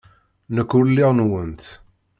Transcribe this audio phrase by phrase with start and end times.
[0.55, 1.63] Nekk ur lliɣ nwent.